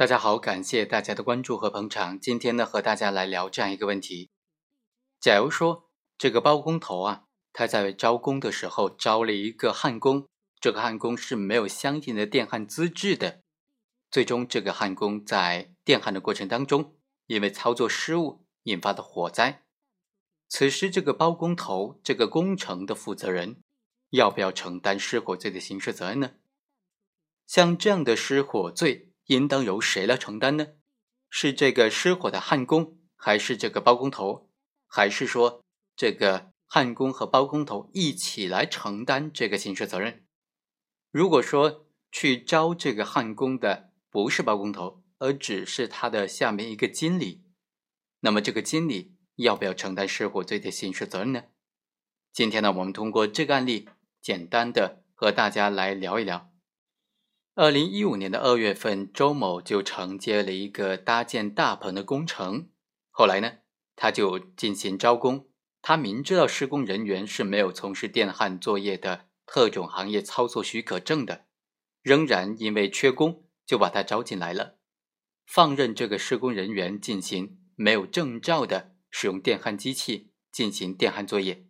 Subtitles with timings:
[0.00, 2.18] 大家好，感谢大家的关注和捧场。
[2.18, 4.30] 今天呢，和大家来聊这样一个问题：
[5.20, 10.26] 假如说这个包工头啊，他在招工的时候招了一个焊工，
[10.58, 13.42] 这个焊工是没有相应的电焊资质的，
[14.10, 16.96] 最终这个焊工在电焊的过程当中，
[17.26, 19.64] 因为操作失误引发的火灾，
[20.48, 23.62] 此时这个包工头这个工程的负责人
[24.08, 26.30] 要不要承担失火罪的刑事责任呢？
[27.46, 29.08] 像这样的失火罪。
[29.30, 30.66] 应当由谁来承担呢？
[31.28, 34.50] 是这个失火的焊工，还是这个包工头，
[34.88, 35.62] 还是说
[35.94, 40.26] 这个焊工和包工头一起来承担这个刑事责任？
[41.12, 47.44] 如果说去招这个焊工的不是包工头，而只是他的下面一个经理，
[48.22, 51.44] 那么这个经理要不要承担失火罪的刑事责任呢？
[52.32, 53.88] 今天呢，我们通过这个案例，
[54.20, 56.49] 简单的和大家来聊一聊。
[57.60, 62.70] 二零一五年的二月份，周某就承接了一个搭建大棚的工程。
[63.10, 63.58] 后来呢，
[63.94, 65.50] 他就进行招工。
[65.82, 71.44] 他明知道施工人员是没有从事电焊作业的特种行业操作许可证的，
[72.00, 74.76] 仍然因为缺工就把他招进来了，
[75.44, 81.66] 放任这个施工人员进行没有证照的使用电焊机器进行电焊作业。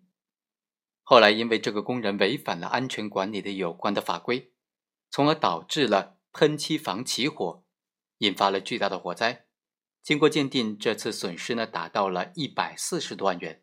[1.03, 4.53] 后来因为这个工人违反了安全管理的有关的法规。
[5.11, 7.65] 从而导致了喷漆房起火，
[8.19, 9.47] 引发了巨大的火灾。
[10.03, 13.63] 经过鉴定，这次损失呢达到了一百四十多万元。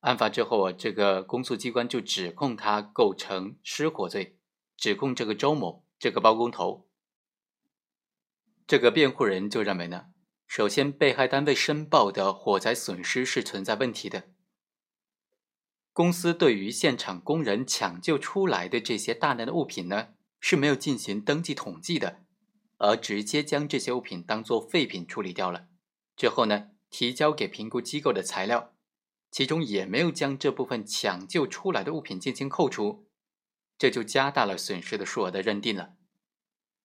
[0.00, 4.38] 案发之后啊，这个公诉机关就指控他构成失火罪，
[4.76, 6.88] 指控这个周某这个包工头。
[8.66, 10.06] 这个辩护人就认为呢，
[10.46, 14.33] 首先被害单位申报的火灾损失是存在问题的。
[15.94, 20.08] 公司对于现场工人抢救出来的这些大量的物品呢，
[20.40, 22.24] 是没有进行登记统计的，
[22.78, 25.68] 而直接将这些物品当做废品处理掉了。
[26.16, 28.72] 之后呢，提交给评估机构的材料，
[29.30, 33.06] 其中也没有将这部分抢救出来的物品进行扣除，
[33.78, 35.92] 这就加大了损失的数额的认定了。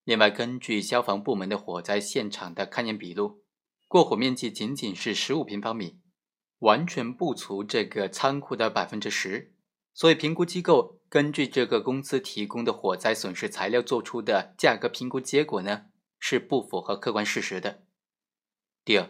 [0.03, 3.41] 另外，根据消防部门的火灾现场的勘验笔录，
[3.87, 5.97] 过火面积仅仅是十五平方米。
[6.59, 9.53] 完全不足这个仓库的百分之十，
[9.93, 15.87] 所以评估机构根据这个公司提供的火灾损失材料做出的价格评估结果呢，
[16.19, 17.83] 是不符合客观事实的。
[18.83, 19.09] 第二，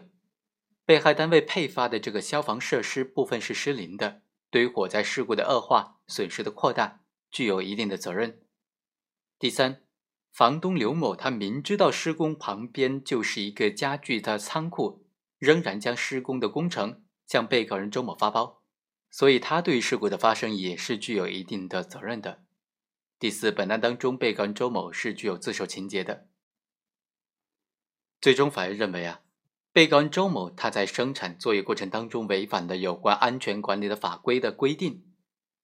[0.84, 7.00] 被害单位配发的这个消防设施部分是失灵的，对于火灾事故的恶化、损失的扩大，
[7.30, 8.40] 具有一定的责任。
[9.38, 9.82] 第三，
[10.32, 15.06] 房东刘某他明知道施工旁边就是一个家具的仓库，
[15.38, 17.02] 仍然将施工的工程。
[17.30, 18.60] 向被告人周某发包，
[19.08, 22.42] 所以他对事故的发生也是具有一定的责任的。
[23.20, 26.26] 第四，本案当中，被告人周某是具有自首情节的。
[28.20, 29.20] 最终法院认为啊，
[29.72, 35.06] 被告人周某他在生产作业过程当中违反了有关安全管理的法规的规定，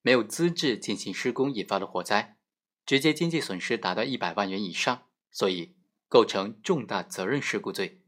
[0.03, 2.37] 没有资质进行施工，引发了火灾，
[2.85, 5.75] 直接经济损失达到一百万元以上，所以
[6.07, 8.05] 构成重大责任事故罪。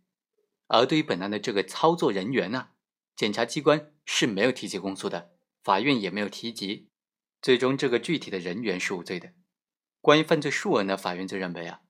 [0.69, 2.69] 而对于本案的这个操作人员呢？
[3.19, 5.33] 检察机关是没有提起公诉的，
[5.65, 6.89] 法院也没有提及，
[7.43, 9.33] 最终这个具体的人员是无罪的。
[10.01, 11.81] 关于犯罪数额呢，法院就认为啊，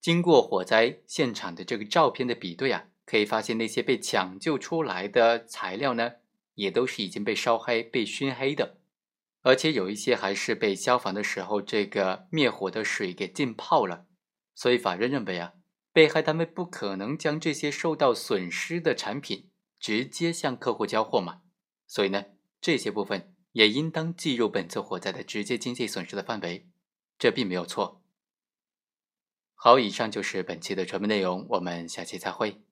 [0.00, 6.12] 经过火灾现场的这个照片的比对啊，可以发现那些被抢救出来的材料呢，
[6.54, 8.78] 也都是已经被烧黑、被熏黑的，
[9.42, 14.06] 而且有一些还是被消防的时候这个灭火的水给浸泡了。
[14.54, 15.54] 所以法院认为啊，
[15.92, 19.49] 被害单位不可能将这些受到损失的产品。
[19.80, 21.40] 直接向客户交货嘛，
[21.86, 22.26] 所以呢，
[22.60, 26.68] 这些部分也应当计入本次火灾的直接经济损失的范围，
[27.18, 28.02] 这并没有错。
[29.54, 32.62] 好，以上就是本期的全部内容，我们下期再会。